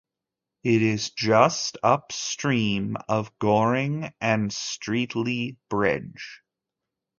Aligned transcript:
It 0.63 0.81
is 0.81 1.11
just 1.11 1.77
upstream 1.83 2.97
of 3.07 3.37
Goring 3.37 4.11
and 4.19 4.49
Streatley 4.49 5.57
Bridge. 5.69 6.41